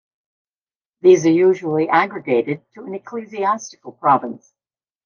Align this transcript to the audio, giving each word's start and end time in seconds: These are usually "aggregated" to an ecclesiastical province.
These 1.01 1.27
are 1.27 1.31
usually 1.31 1.87
"aggregated" 1.87 2.63
to 2.73 2.81
an 2.85 2.95
ecclesiastical 2.95 3.91
province. 3.91 4.51